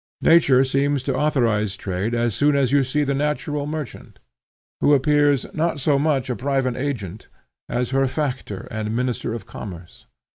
[0.23, 4.17] Nature seems to authorize trade, as soon as you see the natural merchant,
[4.79, 7.27] who appears not so much a private agent
[7.69, 10.07] as her factor and Minister of Commerce.